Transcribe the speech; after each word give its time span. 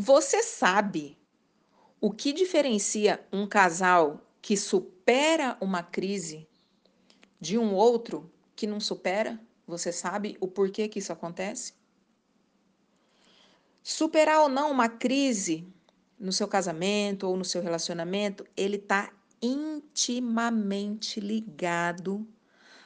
Você 0.00 0.44
sabe 0.44 1.18
o 2.00 2.12
que 2.12 2.32
diferencia 2.32 3.26
um 3.32 3.48
casal 3.48 4.24
que 4.40 4.56
supera 4.56 5.58
uma 5.60 5.82
crise 5.82 6.46
de 7.40 7.58
um 7.58 7.74
outro 7.74 8.30
que 8.54 8.64
não 8.64 8.78
supera? 8.78 9.40
Você 9.66 9.90
sabe 9.90 10.36
o 10.40 10.46
porquê 10.46 10.86
que 10.86 11.00
isso 11.00 11.12
acontece? 11.12 11.74
Superar 13.82 14.42
ou 14.42 14.48
não 14.48 14.70
uma 14.70 14.88
crise 14.88 15.66
no 16.16 16.32
seu 16.32 16.46
casamento 16.46 17.26
ou 17.26 17.36
no 17.36 17.44
seu 17.44 17.60
relacionamento, 17.60 18.46
ele 18.56 18.76
está 18.76 19.12
intimamente 19.42 21.18
ligado 21.18 22.24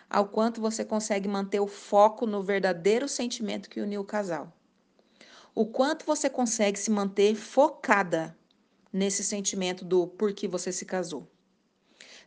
ao 0.08 0.28
quanto 0.28 0.62
você 0.62 0.82
consegue 0.82 1.28
manter 1.28 1.60
o 1.60 1.66
foco 1.66 2.24
no 2.24 2.42
verdadeiro 2.42 3.06
sentimento 3.06 3.68
que 3.68 3.82
uniu 3.82 4.00
o 4.00 4.06
casal. 4.06 4.50
O 5.54 5.66
quanto 5.66 6.06
você 6.06 6.30
consegue 6.30 6.78
se 6.78 6.90
manter 6.90 7.34
focada 7.34 8.36
nesse 8.92 9.22
sentimento 9.22 9.84
do 9.84 10.06
porquê 10.06 10.48
você 10.48 10.72
se 10.72 10.86
casou. 10.86 11.28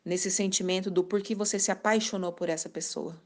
Nesse 0.04 0.30
sentimento 0.30 0.92
do 0.92 1.04
porquê 1.04 1.34
você 1.34 1.58
se 1.58 1.72
apaixonou 1.72 2.32
por 2.32 2.50
essa 2.50 2.70
pessoa. 2.70 3.20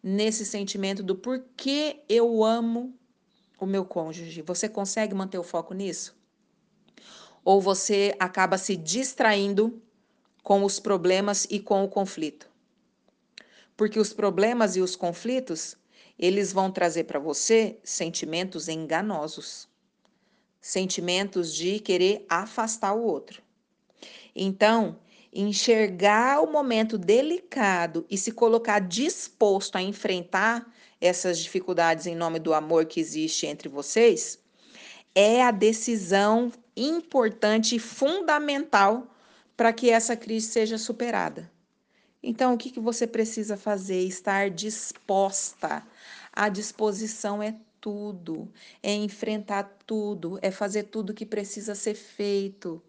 Nesse 0.00 0.46
sentimento 0.46 1.02
do 1.02 1.16
porquê 1.16 2.04
eu 2.08 2.44
amo 2.44 2.94
o 3.58 3.66
meu 3.66 3.84
cônjuge. 3.84 4.42
Você 4.42 4.68
consegue 4.68 5.14
manter 5.14 5.38
o 5.38 5.42
foco 5.42 5.74
nisso? 5.74 6.16
Ou 7.44 7.60
você 7.60 8.14
acaba 8.18 8.56
se 8.56 8.76
distraindo 8.76 9.82
com 10.42 10.62
os 10.62 10.78
problemas 10.78 11.46
e 11.50 11.58
com 11.58 11.82
o 11.82 11.88
conflito? 11.88 12.48
Porque 13.76 13.98
os 13.98 14.12
problemas 14.12 14.76
e 14.76 14.80
os 14.80 14.94
conflitos, 14.94 15.76
eles 16.18 16.52
vão 16.52 16.70
trazer 16.70 17.04
para 17.04 17.18
você 17.18 17.78
sentimentos 17.82 18.68
enganosos. 18.68 19.68
Sentimentos 20.60 21.54
de 21.54 21.78
querer 21.78 22.24
afastar 22.28 22.94
o 22.94 23.02
outro. 23.02 23.42
Então, 24.34 24.98
enxergar 25.32 26.40
o 26.40 26.50
momento 26.50 26.96
delicado 26.96 28.06
e 28.08 28.16
se 28.16 28.32
colocar 28.32 28.78
disposto 28.78 29.76
a 29.76 29.82
enfrentar 29.82 30.72
essas 31.00 31.38
dificuldades 31.38 32.06
em 32.06 32.14
nome 32.14 32.38
do 32.38 32.54
amor 32.54 32.86
que 32.86 33.00
existe 33.00 33.46
entre 33.46 33.68
vocês, 33.68 34.38
é 35.14 35.42
a 35.42 35.50
decisão 35.50 36.50
importante 36.76 37.76
e 37.76 37.78
fundamental 37.78 39.14
para 39.56 39.72
que 39.72 39.90
essa 39.90 40.16
crise 40.16 40.48
seja 40.48 40.78
superada. 40.78 41.53
Então, 42.26 42.54
o 42.54 42.58
que, 42.58 42.70
que 42.70 42.80
você 42.80 43.06
precisa 43.06 43.56
fazer? 43.56 44.00
Estar 44.00 44.48
disposta. 44.50 45.82
A 46.32 46.48
disposição 46.48 47.42
é 47.42 47.54
tudo, 47.80 48.50
é 48.82 48.94
enfrentar 48.94 49.76
tudo, 49.86 50.38
é 50.40 50.50
fazer 50.50 50.84
tudo 50.84 51.12
que 51.12 51.26
precisa 51.26 51.74
ser 51.74 51.94
feito, 51.94 52.82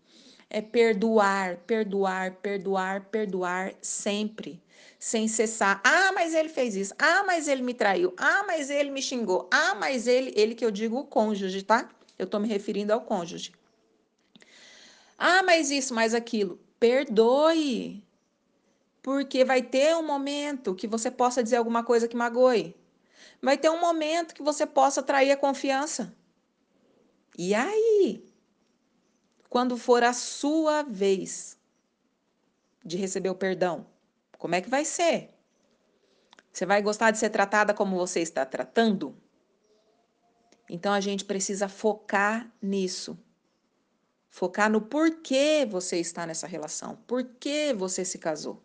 é 0.50 0.62
perdoar, 0.62 1.58
perdoar, 1.68 2.32
perdoar, 2.36 3.02
perdoar 3.12 3.74
sempre, 3.82 4.64
sem 4.98 5.28
cessar. 5.28 5.82
Ah, 5.84 6.14
mas 6.14 6.34
ele 6.34 6.48
fez 6.48 6.78
isso. 6.78 6.94
Ah, 6.98 7.26
mas 7.28 7.50
ele 7.50 7.62
me 7.62 7.74
traiu. 7.74 8.14
Ah, 8.18 8.46
mas 8.48 8.70
ele 8.70 8.90
me 8.90 9.02
xingou. 9.02 9.50
Ah, 9.52 9.76
mas 9.76 10.08
ele, 10.08 10.34
ele 10.34 10.56
que 10.56 10.64
eu 10.64 10.72
digo 10.72 10.98
o 10.98 11.06
cônjuge, 11.06 11.62
tá? 11.62 11.90
Eu 12.18 12.26
tô 12.26 12.40
me 12.40 12.48
referindo 12.48 12.94
ao 12.94 13.02
cônjuge. 13.02 13.52
Ah, 15.18 15.44
mas 15.44 15.72
isso, 15.72 15.94
mais 15.94 16.14
aquilo. 16.14 16.58
Perdoe. 16.80 18.05
Porque 19.06 19.46
vai 19.46 19.62
ter 19.62 19.96
um 19.96 20.02
momento 20.02 20.74
que 20.74 20.88
você 20.88 21.12
possa 21.12 21.44
dizer 21.44 21.58
alguma 21.58 21.84
coisa 21.84 22.08
que 22.08 22.18
magoe. 22.18 22.76
Vai 23.40 23.56
ter 23.56 23.70
um 23.70 23.80
momento 23.80 24.34
que 24.34 24.42
você 24.42 24.66
possa 24.66 25.04
trair 25.04 25.30
a 25.32 25.38
confiança. 25.38 26.12
E 27.38 27.54
aí? 27.54 28.26
Quando 29.48 29.78
for 29.78 30.04
a 30.04 30.12
sua 30.12 30.82
vez 30.82 31.56
de 32.84 32.98
receber 32.98 33.30
o 33.30 33.36
perdão, 33.36 33.86
como 34.40 34.56
é 34.56 34.62
que 34.62 34.72
vai 34.72 34.84
ser? 34.84 35.30
Você 36.52 36.66
vai 36.66 36.82
gostar 36.82 37.12
de 37.12 37.20
ser 37.20 37.30
tratada 37.30 37.76
como 37.76 37.96
você 37.96 38.22
está 38.22 38.44
tratando? 38.44 39.16
Então 40.68 40.92
a 40.92 41.00
gente 41.00 41.24
precisa 41.24 41.70
focar 41.70 42.52
nisso. 42.60 43.16
Focar 44.32 44.68
no 44.68 44.82
porquê 44.82 45.64
você 45.70 46.00
está 46.00 46.26
nessa 46.26 46.48
relação, 46.48 46.96
por 47.06 47.24
que 47.24 47.72
você 47.72 48.04
se 48.04 48.18
casou 48.18 48.65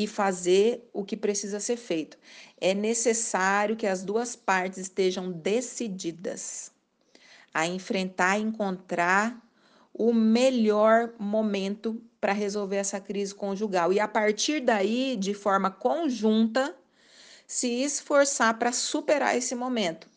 e 0.00 0.06
fazer 0.06 0.88
o 0.94 1.04
que 1.04 1.14
precisa 1.14 1.60
ser 1.60 1.76
feito. 1.76 2.16
É 2.58 2.72
necessário 2.72 3.76
que 3.76 3.86
as 3.86 4.02
duas 4.02 4.34
partes 4.34 4.78
estejam 4.78 5.30
decididas 5.30 6.72
a 7.52 7.66
enfrentar 7.66 8.38
e 8.38 8.42
encontrar 8.42 9.38
o 9.92 10.14
melhor 10.14 11.12
momento 11.18 12.02
para 12.18 12.32
resolver 12.32 12.76
essa 12.76 12.98
crise 12.98 13.34
conjugal. 13.34 13.92
E 13.92 14.00
a 14.00 14.08
partir 14.08 14.60
daí, 14.60 15.18
de 15.18 15.34
forma 15.34 15.70
conjunta, 15.70 16.74
se 17.46 17.68
esforçar 17.82 18.58
para 18.58 18.72
superar 18.72 19.36
esse 19.36 19.54
momento. 19.54 20.08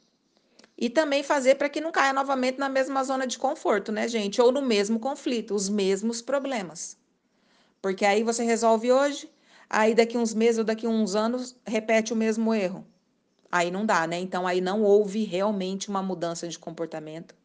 E 0.77 0.89
também 0.89 1.23
fazer 1.23 1.55
para 1.55 1.67
que 1.67 1.81
não 1.81 1.91
caia 1.91 2.13
novamente 2.13 2.57
na 2.57 2.69
mesma 2.69 3.03
zona 3.03 3.27
de 3.27 3.37
conforto, 3.37 3.91
né, 3.91 4.07
gente? 4.07 4.41
Ou 4.41 4.49
no 4.49 4.61
mesmo 4.61 4.97
conflito, 4.97 5.53
os 5.53 5.67
mesmos 5.67 6.21
problemas. 6.21 6.95
Porque 7.81 8.05
aí 8.05 8.23
você 8.23 8.45
resolve 8.45 8.89
hoje, 8.89 9.29
aí 9.69 9.93
daqui 9.95 10.17
uns 10.17 10.33
meses 10.33 10.59
ou 10.59 10.63
daqui 10.63 10.87
uns 10.87 11.15
anos 11.15 11.55
repete 11.65 12.13
o 12.13 12.15
mesmo 12.15 12.53
erro. 12.53 12.85
Aí 13.51 13.69
não 13.69 13.85
dá, 13.85 14.07
né? 14.07 14.19
Então 14.19 14.47
aí 14.47 14.61
não 14.61 14.81
houve 14.81 15.23
realmente 15.23 15.89
uma 15.89 16.01
mudança 16.01 16.47
de 16.47 16.57
comportamento, 16.57 17.35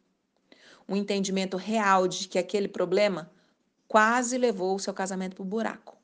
um 0.87 0.95
entendimento 0.95 1.55
real 1.55 2.07
de 2.07 2.27
que 2.27 2.39
aquele 2.39 2.67
problema 2.67 3.31
quase 3.87 4.37
levou 4.37 4.75
o 4.75 4.79
seu 4.79 4.93
casamento 4.93 5.35
para 5.35 5.43
o 5.43 5.45
buraco. 5.45 5.97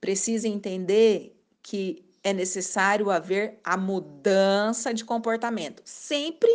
Precisa 0.00 0.48
entender 0.48 1.34
que 1.62 2.04
é 2.22 2.32
necessário 2.32 3.10
haver 3.10 3.58
a 3.64 3.76
mudança 3.76 4.92
de 4.92 5.04
comportamento. 5.04 5.82
Sempre 5.84 6.50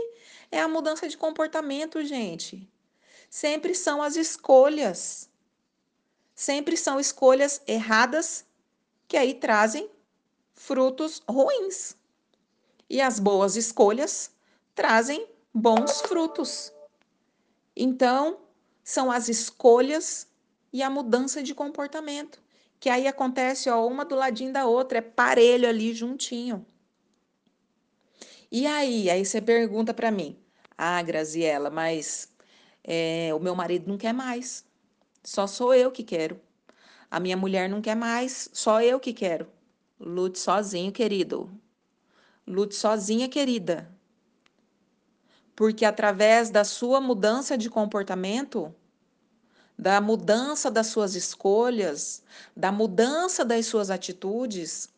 é 0.52 0.60
a 0.60 0.68
mudança 0.68 1.08
de 1.08 1.18
comportamento, 1.18 2.04
gente. 2.04 2.68
Sempre 3.30 3.74
são 3.76 4.02
as 4.02 4.16
escolhas. 4.16 5.30
Sempre 6.35 6.75
são 6.75 7.00
escolhas 7.00 7.62
erradas 7.66 8.46
que 9.07 9.16
aí 9.16 9.34
trazem 9.34 9.90
frutos 10.53 11.23
ruins. 11.28 11.96
E 12.90 13.01
as 13.01 13.19
boas 13.19 13.56
escolhas 13.56 14.31
trazem 14.75 15.25
bons 15.53 16.01
frutos. 16.01 16.74
Então, 17.75 18.40
são 18.84 19.09
as 19.09 19.29
escolhas 19.29 20.28
e 20.72 20.84
a 20.84 20.90
mudança 20.90 21.41
de 21.41 21.56
comportamento, 21.56 22.41
que 22.79 22.90
aí 22.90 23.07
acontece 23.07 23.69
ó, 23.69 23.88
uma 23.88 24.03
do 24.03 24.16
ladinho 24.16 24.51
da 24.51 24.66
outra, 24.66 24.97
é 24.97 25.01
parelho 25.01 25.68
ali 25.68 25.94
juntinho. 25.94 26.66
E 28.51 28.68
aí, 28.68 29.09
aí 29.09 29.25
você 29.25 29.41
pergunta 29.41 29.94
para 29.94 30.12
mim, 30.12 30.38
ah, 30.78 31.01
Graziela, 31.01 31.69
mas 31.69 32.29
é, 32.84 33.34
o 33.34 33.40
meu 33.40 33.56
marido 33.56 33.88
não 33.88 33.97
quer 33.97 34.13
mais, 34.13 34.66
só 35.25 35.47
sou 35.47 35.74
eu 35.74 35.91
que 35.91 36.03
quero. 36.03 36.40
A 37.09 37.19
minha 37.19 37.36
mulher 37.36 37.68
não 37.68 37.81
quer 37.81 37.96
mais, 37.96 38.47
só 38.53 38.81
eu 38.81 39.00
que 39.00 39.12
quero. 39.12 39.47
Lute 40.00 40.38
sozinho, 40.38 40.91
querido. 40.91 41.50
Lute 42.47 42.75
sozinha, 42.75 43.28
querida. 43.28 43.90
Porque 45.56 45.84
através 45.84 46.50
da 46.50 46.63
sua 46.63 47.02
mudança 47.02 47.58
de 47.58 47.69
comportamento, 47.69 48.74
da 49.78 50.00
mudança 50.00 50.69
das 50.69 50.88
suas 50.88 51.16
escolhas, 51.16 52.24
da 52.56 52.72
mudança 52.72 53.44
das 53.44 53.66
suas 53.66 53.90
atitudes, 53.90 54.90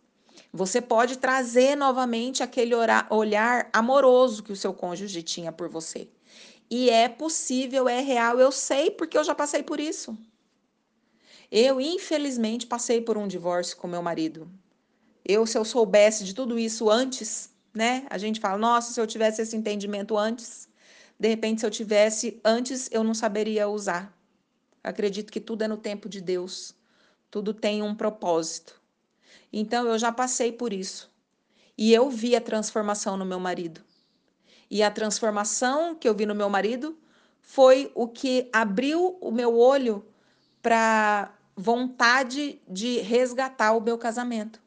você 0.51 0.81
pode 0.81 1.17
trazer 1.17 1.75
novamente 1.75 2.43
aquele 2.43 2.73
olhar 3.09 3.69
amoroso 3.71 4.43
que 4.43 4.51
o 4.51 4.55
seu 4.55 4.73
cônjuge 4.73 5.23
tinha 5.23 5.51
por 5.51 5.69
você. 5.69 6.09
E 6.69 6.89
é 6.89 7.07
possível, 7.07 7.87
é 7.87 8.01
real, 8.01 8.39
eu 8.39 8.51
sei 8.51 8.91
porque 8.91 9.17
eu 9.17 9.23
já 9.23 9.33
passei 9.33 9.63
por 9.63 9.79
isso. 9.79 10.17
Eu, 11.49 11.79
infelizmente, 11.79 12.67
passei 12.67 12.99
por 13.01 13.17
um 13.17 13.27
divórcio 13.27 13.77
com 13.77 13.87
meu 13.87 14.01
marido. 14.01 14.49
Eu, 15.23 15.45
se 15.45 15.57
eu 15.57 15.63
soubesse 15.63 16.25
de 16.25 16.33
tudo 16.33 16.59
isso 16.59 16.89
antes, 16.89 17.49
né? 17.73 18.05
A 18.09 18.17
gente 18.17 18.39
fala, 18.39 18.57
nossa, 18.57 18.91
se 18.91 18.99
eu 18.99 19.07
tivesse 19.07 19.41
esse 19.41 19.55
entendimento 19.55 20.17
antes, 20.17 20.67
de 21.17 21.27
repente, 21.27 21.61
se 21.61 21.65
eu 21.65 21.71
tivesse 21.71 22.39
antes, 22.43 22.89
eu 22.91 23.03
não 23.03 23.13
saberia 23.13 23.67
usar. 23.69 24.13
Acredito 24.83 25.31
que 25.31 25.39
tudo 25.39 25.63
é 25.63 25.67
no 25.67 25.77
tempo 25.77 26.09
de 26.09 26.19
Deus. 26.19 26.75
Tudo 27.31 27.53
tem 27.53 27.81
um 27.81 27.95
propósito. 27.95 28.79
Então, 29.51 29.87
eu 29.87 29.97
já 29.97 30.11
passei 30.11 30.51
por 30.51 30.73
isso. 30.73 31.09
E 31.77 31.93
eu 31.93 32.09
vi 32.09 32.35
a 32.35 32.41
transformação 32.41 33.15
no 33.15 33.25
meu 33.25 33.39
marido. 33.39 33.81
E 34.69 34.83
a 34.83 34.91
transformação 34.91 35.95
que 35.95 36.07
eu 36.07 36.13
vi 36.13 36.25
no 36.25 36.35
meu 36.35 36.49
marido 36.49 36.97
foi 37.41 37.91
o 37.95 38.07
que 38.07 38.49
abriu 38.51 39.17
o 39.21 39.31
meu 39.31 39.57
olho 39.57 40.05
para 40.61 41.33
vontade 41.55 42.61
de 42.67 42.99
resgatar 42.99 43.71
o 43.71 43.81
meu 43.81 43.97
casamento. 43.97 44.61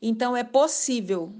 Então 0.00 0.36
é 0.36 0.44
possível. 0.44 1.32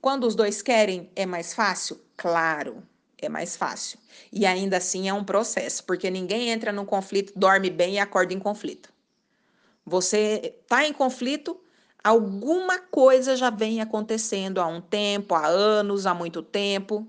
Quando 0.00 0.26
os 0.26 0.34
dois 0.34 0.62
querem, 0.62 1.10
é 1.16 1.26
mais 1.26 1.54
fácil? 1.54 2.00
Claro. 2.16 2.82
é 3.20 3.28
mais 3.28 3.56
fácil. 3.56 3.98
E 4.32 4.46
ainda 4.46 4.76
assim 4.76 5.08
é 5.08 5.14
um 5.14 5.24
processo, 5.24 5.84
porque 5.84 6.10
ninguém 6.10 6.50
entra 6.50 6.72
num 6.72 6.84
conflito, 6.84 7.32
dorme 7.36 7.70
bem 7.70 7.94
e 7.94 7.98
acorda 7.98 8.32
em 8.32 8.38
conflito. 8.38 8.92
Você 9.84 10.54
está 10.62 10.86
em 10.86 10.92
conflito, 10.92 11.60
alguma 12.02 12.78
coisa 12.78 13.36
já 13.36 13.50
vem 13.50 13.80
acontecendo 13.80 14.60
há 14.60 14.66
um 14.66 14.80
tempo, 14.80 15.34
há 15.34 15.46
anos, 15.46 16.06
há 16.06 16.14
muito 16.14 16.42
tempo, 16.42 17.06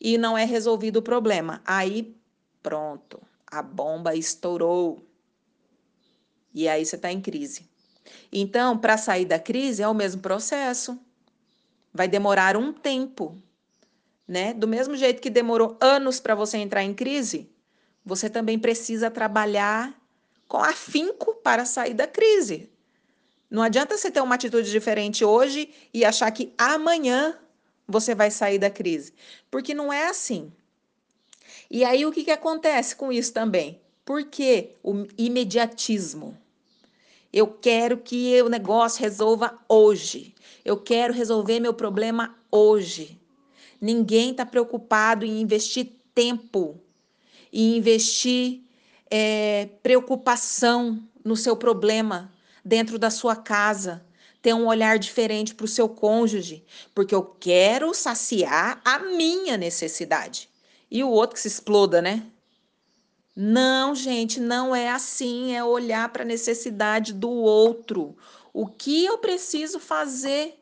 e 0.00 0.16
não 0.16 0.36
é 0.36 0.44
resolvido 0.44 0.98
o 0.98 1.02
problema. 1.02 1.60
Aí, 1.64 2.16
pronto, 2.62 3.20
a 3.46 3.62
bomba 3.62 4.14
estourou. 4.14 5.04
E 6.54 6.68
aí 6.68 6.84
você 6.84 6.96
está 6.96 7.12
em 7.12 7.20
crise. 7.20 7.68
Então, 8.32 8.78
para 8.78 8.96
sair 8.96 9.24
da 9.24 9.38
crise 9.38 9.82
é 9.82 9.88
o 9.88 9.94
mesmo 9.94 10.20
processo. 10.20 10.98
Vai 11.92 12.08
demorar 12.08 12.56
um 12.56 12.72
tempo, 12.72 13.36
né? 14.26 14.54
Do 14.54 14.66
mesmo 14.66 14.96
jeito 14.96 15.20
que 15.20 15.30
demorou 15.30 15.76
anos 15.80 16.20
para 16.20 16.34
você 16.34 16.56
entrar 16.58 16.82
em 16.82 16.94
crise, 16.94 17.50
você 18.04 18.30
também 18.30 18.58
precisa 18.58 19.10
trabalhar 19.10 19.94
com 20.48 20.58
afinco 20.58 21.34
para 21.36 21.64
sair 21.64 21.94
da 21.94 22.06
crise. 22.06 22.70
Não 23.50 23.62
adianta 23.62 23.98
você 23.98 24.10
ter 24.10 24.20
uma 24.20 24.36
atitude 24.36 24.70
diferente 24.70 25.24
hoje 25.24 25.70
e 25.92 26.04
achar 26.04 26.30
que 26.30 26.52
amanhã 26.56 27.36
você 27.86 28.14
vai 28.14 28.30
sair 28.30 28.58
da 28.58 28.70
crise, 28.70 29.12
porque 29.50 29.74
não 29.74 29.92
é 29.92 30.06
assim. 30.06 30.52
E 31.68 31.84
aí 31.84 32.06
o 32.06 32.12
que, 32.12 32.22
que 32.22 32.30
acontece 32.30 32.94
com 32.94 33.10
isso 33.10 33.32
também? 33.32 33.80
Porque 34.04 34.76
o 34.82 35.06
imediatismo. 35.18 36.36
Eu 37.32 37.46
quero 37.46 37.98
que 37.98 38.40
o 38.42 38.48
negócio 38.48 39.00
resolva 39.00 39.58
hoje. 39.68 40.34
Eu 40.64 40.76
quero 40.76 41.12
resolver 41.12 41.60
meu 41.60 41.74
problema 41.74 42.36
hoje. 42.50 43.20
Ninguém 43.80 44.30
está 44.30 44.44
preocupado 44.44 45.24
em 45.24 45.40
investir 45.40 45.92
tempo, 46.14 46.80
em 47.52 47.76
investir 47.76 48.60
é, 49.10 49.68
preocupação 49.82 51.02
no 51.24 51.36
seu 51.36 51.56
problema 51.56 52.32
dentro 52.64 52.98
da 52.98 53.10
sua 53.10 53.36
casa. 53.36 54.04
Ter 54.42 54.54
um 54.54 54.66
olhar 54.66 54.98
diferente 54.98 55.54
para 55.54 55.66
o 55.66 55.68
seu 55.68 55.88
cônjuge, 55.88 56.64
porque 56.94 57.14
eu 57.14 57.22
quero 57.22 57.92
saciar 57.92 58.80
a 58.84 58.98
minha 59.00 59.56
necessidade. 59.56 60.48
E 60.90 61.04
o 61.04 61.10
outro 61.10 61.34
que 61.34 61.40
se 61.40 61.48
exploda, 61.48 62.00
né? 62.00 62.26
Não, 63.36 63.94
gente, 63.94 64.40
não 64.40 64.74
é 64.74 64.90
assim. 64.90 65.54
É 65.54 65.62
olhar 65.62 66.08
para 66.08 66.22
a 66.22 66.26
necessidade 66.26 67.12
do 67.12 67.30
outro. 67.30 68.16
O 68.52 68.66
que 68.66 69.04
eu 69.04 69.18
preciso 69.18 69.78
fazer 69.78 70.60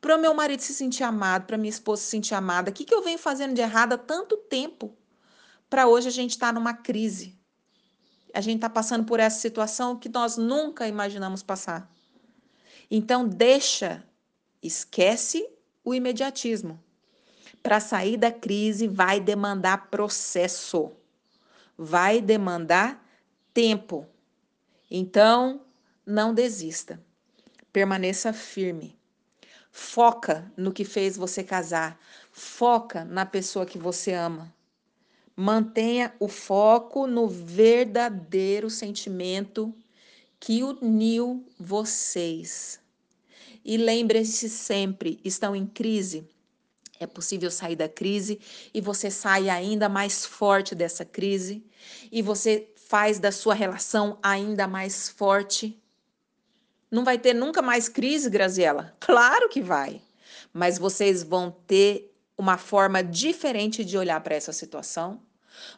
para 0.00 0.16
o 0.16 0.20
meu 0.20 0.34
marido 0.34 0.60
se 0.60 0.74
sentir 0.74 1.02
amado, 1.02 1.46
para 1.46 1.56
minha 1.56 1.70
esposa 1.70 2.02
se 2.02 2.10
sentir 2.10 2.34
amada? 2.34 2.70
O 2.70 2.74
que, 2.74 2.84
que 2.84 2.94
eu 2.94 3.02
venho 3.02 3.18
fazendo 3.18 3.54
de 3.54 3.60
errado 3.60 3.94
há 3.94 3.98
tanto 3.98 4.36
tempo? 4.36 4.94
Para 5.70 5.86
hoje 5.86 6.08
a 6.08 6.12
gente 6.12 6.30
estar 6.30 6.48
tá 6.48 6.52
numa 6.52 6.74
crise. 6.74 7.37
A 8.34 8.40
gente 8.40 8.56
está 8.56 8.70
passando 8.70 9.04
por 9.04 9.20
essa 9.20 9.40
situação 9.40 9.96
que 9.96 10.08
nós 10.08 10.36
nunca 10.36 10.86
imaginamos 10.86 11.42
passar. 11.42 11.90
Então, 12.90 13.26
deixa, 13.26 14.04
esquece 14.62 15.48
o 15.84 15.94
imediatismo. 15.94 16.82
Para 17.62 17.80
sair 17.80 18.16
da 18.16 18.30
crise, 18.30 18.86
vai 18.86 19.20
demandar 19.20 19.90
processo 19.90 20.92
vai 21.78 22.20
demandar 22.20 23.00
tempo. 23.54 24.04
Então, 24.90 25.64
não 26.04 26.34
desista. 26.34 27.00
Permaneça 27.72 28.32
firme. 28.32 28.98
Foca 29.70 30.50
no 30.56 30.72
que 30.72 30.84
fez 30.84 31.16
você 31.16 31.44
casar. 31.44 31.96
Foca 32.32 33.04
na 33.04 33.24
pessoa 33.24 33.64
que 33.64 33.78
você 33.78 34.12
ama. 34.12 34.52
Mantenha 35.40 36.12
o 36.18 36.26
foco 36.26 37.06
no 37.06 37.28
verdadeiro 37.28 38.68
sentimento 38.68 39.72
que 40.40 40.64
uniu 40.64 41.46
vocês. 41.56 42.80
E 43.64 43.76
lembre-se 43.76 44.48
sempre: 44.48 45.20
estão 45.24 45.54
em 45.54 45.64
crise? 45.64 46.28
É 46.98 47.06
possível 47.06 47.52
sair 47.52 47.76
da 47.76 47.88
crise 47.88 48.40
e 48.74 48.80
você 48.80 49.12
sai 49.12 49.48
ainda 49.48 49.88
mais 49.88 50.26
forte 50.26 50.74
dessa 50.74 51.04
crise 51.04 51.64
e 52.10 52.20
você 52.20 52.68
faz 52.74 53.20
da 53.20 53.30
sua 53.30 53.54
relação 53.54 54.18
ainda 54.20 54.66
mais 54.66 55.08
forte. 55.08 55.80
Não 56.90 57.04
vai 57.04 57.16
ter 57.16 57.32
nunca 57.32 57.62
mais 57.62 57.88
crise, 57.88 58.28
Graziela? 58.28 58.92
Claro 58.98 59.48
que 59.48 59.62
vai. 59.62 60.02
Mas 60.52 60.78
vocês 60.78 61.22
vão 61.22 61.52
ter 61.64 62.12
uma 62.38 62.56
forma 62.56 63.02
diferente 63.02 63.84
de 63.84 63.98
olhar 63.98 64.20
para 64.20 64.36
essa 64.36 64.52
situação. 64.52 65.20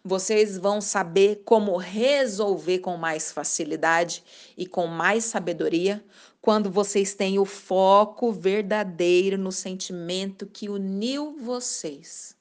Vocês 0.05 0.59
vão 0.59 0.79
saber 0.79 1.43
como 1.43 1.79
resolver 1.79 2.81
com 2.81 2.99
mais 2.99 3.33
facilidade 3.33 4.23
e 4.55 4.67
com 4.67 4.87
mais 4.87 5.25
sabedoria, 5.25 6.05
quando 6.43 6.71
vocês 6.71 7.15
têm 7.15 7.39
o 7.39 7.47
foco 7.47 8.31
verdadeiro 8.31 9.39
no 9.39 9.51
sentimento 9.51 10.47
que 10.47 10.69
uniu 10.69 11.35
vocês. 11.39 12.37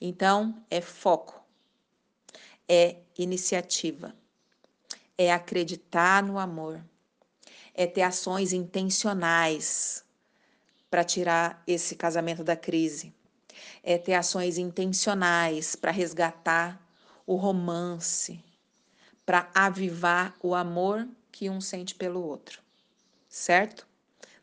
Então, 0.00 0.64
é 0.70 0.80
foco, 0.80 1.44
é 2.66 2.96
iniciativa, 3.16 4.14
é 5.16 5.32
acreditar 5.32 6.22
no 6.22 6.38
amor, 6.38 6.82
é 7.74 7.86
ter 7.86 8.02
ações 8.02 8.52
intencionais 8.52 10.04
para 10.92 11.04
tirar 11.04 11.62
esse 11.66 11.96
casamento 11.96 12.44
da 12.44 12.54
crise, 12.54 13.14
é 13.82 13.96
ter 13.96 14.12
ações 14.12 14.58
intencionais 14.58 15.74
para 15.74 15.90
resgatar 15.90 16.86
o 17.26 17.34
romance, 17.34 18.44
para 19.24 19.48
avivar 19.54 20.34
o 20.42 20.54
amor 20.54 21.08
que 21.30 21.48
um 21.48 21.62
sente 21.62 21.94
pelo 21.94 22.22
outro, 22.22 22.60
certo? 23.26 23.88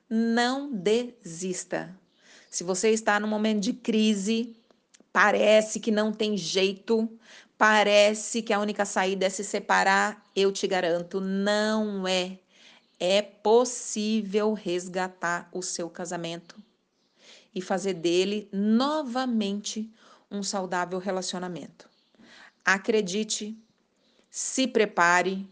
Não 0.09 0.73
desista. 0.73 1.95
Se 2.49 2.63
você 2.63 2.89
está 2.89 3.19
num 3.19 3.27
momento 3.27 3.59
de 3.59 3.73
crise, 3.73 4.57
parece 5.13 5.79
que 5.79 5.91
não 5.91 6.11
tem 6.11 6.35
jeito, 6.35 7.07
parece 7.59 8.41
que 8.41 8.53
a 8.53 8.59
única 8.59 8.85
saída 8.85 9.27
é 9.27 9.29
se 9.29 9.43
separar, 9.43 10.23
eu 10.35 10.51
te 10.51 10.65
garanto, 10.65 11.21
não 11.21 12.07
é. 12.07 12.39
É 12.99 13.21
possível 13.21 14.53
resgatar 14.53 15.49
o 15.53 15.61
seu 15.61 15.89
casamento 15.89 16.55
e 17.55 17.61
fazer 17.61 17.93
dele 17.93 18.49
novamente 18.51 19.89
um 20.29 20.43
saudável 20.43 20.99
relacionamento. 20.99 21.89
Acredite, 22.63 23.57
se 24.29 24.67
prepare 24.67 25.47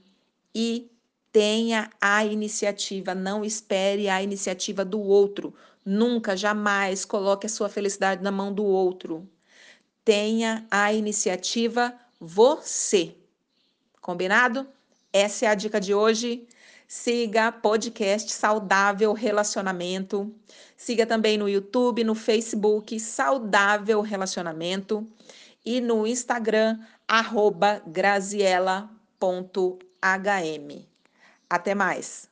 e 0.54 0.92
tenha 1.32 1.90
a 2.02 2.26
iniciativa, 2.26 3.16
não 3.16 3.44
espere 3.44 4.10
a 4.10 4.22
iniciativa 4.22 4.84
do 4.84 5.00
outro. 5.00 5.54
Nunca, 5.86 6.36
jamais 6.36 7.06
coloque 7.06 7.46
a 7.46 7.50
sua 7.50 7.70
felicidade 7.70 8.22
na 8.22 8.32
mão 8.32 8.54
do 8.54 8.66
outro. 8.66 9.28
Tenha 10.04 10.66
a 10.70 10.94
iniciativa 10.94 11.94
você. 12.20 13.16
Combinado? 14.02 14.68
Essa 15.12 15.46
é 15.46 15.48
a 15.48 15.56
dica 15.56 15.80
de 15.80 15.94
hoje. 15.94 16.48
Siga 16.88 17.52
podcast 17.52 18.32
Saudável 18.32 19.12
Relacionamento. 19.12 20.34
Siga 20.78 21.06
também 21.06 21.38
no 21.38 21.50
YouTube, 21.50 22.02
no 22.06 22.16
Facebook 22.16 22.98
Saudável 22.98 24.00
Relacionamento 24.00 25.06
e 25.66 25.82
no 25.82 26.08
Instagram 26.08 26.80
graziela.hm. 27.86 28.88
Até 31.50 31.76
mais! 31.76 32.27